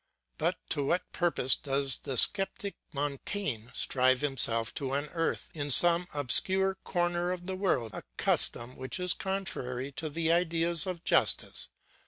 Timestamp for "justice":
11.03-11.69